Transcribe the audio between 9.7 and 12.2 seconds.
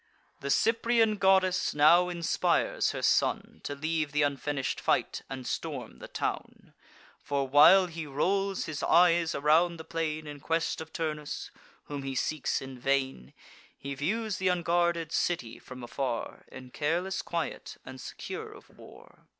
the plain In quest of Turnus, whom he